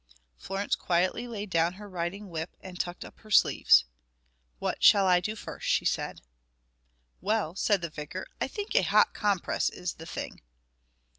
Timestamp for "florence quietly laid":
0.35-1.51